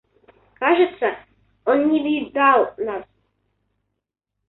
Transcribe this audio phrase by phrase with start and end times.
[0.55, 1.15] Кажется,
[1.63, 3.05] он не видал нас.